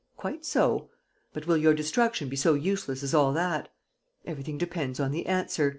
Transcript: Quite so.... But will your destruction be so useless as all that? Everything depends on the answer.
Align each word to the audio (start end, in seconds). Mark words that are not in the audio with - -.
Quite 0.17 0.45
so.... 0.47 0.89
But 1.31 1.45
will 1.45 1.57
your 1.57 1.75
destruction 1.75 2.27
be 2.27 2.35
so 2.35 2.55
useless 2.55 3.03
as 3.03 3.13
all 3.13 3.31
that? 3.33 3.69
Everything 4.25 4.57
depends 4.57 4.99
on 4.99 5.11
the 5.11 5.27
answer. 5.27 5.69